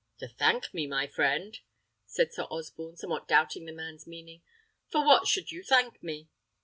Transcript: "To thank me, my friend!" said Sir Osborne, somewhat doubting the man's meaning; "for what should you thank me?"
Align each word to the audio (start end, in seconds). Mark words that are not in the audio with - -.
"To 0.17 0.27
thank 0.27 0.73
me, 0.73 0.87
my 0.87 1.05
friend!" 1.05 1.59
said 2.07 2.33
Sir 2.33 2.47
Osborne, 2.49 2.97
somewhat 2.97 3.27
doubting 3.27 3.65
the 3.65 3.71
man's 3.71 4.07
meaning; 4.07 4.41
"for 4.89 5.05
what 5.05 5.27
should 5.27 5.51
you 5.51 5.61
thank 5.63 6.01
me?" 6.01 6.27